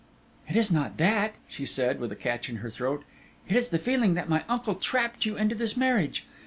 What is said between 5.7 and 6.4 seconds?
marriage.